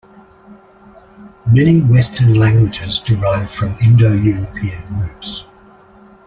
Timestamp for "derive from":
3.01-3.77